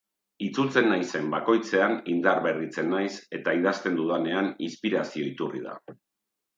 [0.43, 5.83] Itzultzen naizen bakoitzean indarberritzen naiz eta idazten dudanean inspirazio iturri da.